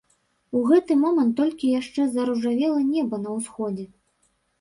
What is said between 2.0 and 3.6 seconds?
заружавела неба на